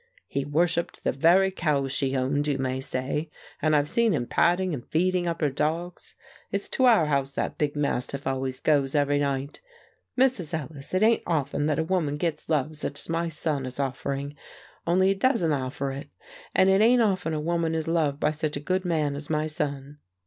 He 0.25 0.45
worshipped 0.45 1.03
the 1.03 1.11
very 1.11 1.51
cows 1.51 1.91
she 1.93 2.17
owned, 2.17 2.47
you 2.47 2.57
may 2.57 2.79
say, 2.81 3.29
and 3.61 3.75
I've 3.75 3.87
seen 3.87 4.15
him 4.15 4.25
patting 4.25 4.73
and 4.73 4.83
feeding 4.89 5.27
up 5.27 5.41
her 5.41 5.51
dogs; 5.51 6.15
it's 6.51 6.67
to 6.69 6.85
our 6.85 7.05
house 7.05 7.35
that 7.35 7.59
big 7.59 7.75
mastiff 7.75 8.25
always 8.25 8.61
goes 8.61 8.95
every 8.95 9.19
night. 9.19 9.61
Mrs. 10.17 10.57
Ellis, 10.59 10.95
it 10.95 11.03
ain't 11.03 11.21
often 11.27 11.67
that 11.67 11.77
a 11.77 11.83
woman 11.83 12.17
gits 12.17 12.49
love 12.49 12.75
such 12.75 12.97
as 12.99 13.09
my 13.09 13.29
son 13.29 13.63
is 13.67 13.79
offering, 13.79 14.35
only 14.87 15.09
he 15.09 15.13
da'sn't 15.15 15.53
offer 15.53 15.91
it, 15.91 16.09
and 16.55 16.67
it 16.67 16.81
ain't 16.81 17.03
often 17.03 17.35
a 17.35 17.39
woman 17.39 17.75
is 17.75 17.87
loved 17.87 18.19
by 18.19 18.31
such 18.31 18.57
a 18.57 18.59
good 18.59 18.83
man 18.83 19.15
as 19.15 19.29
my 19.29 19.45
son. 19.45 19.99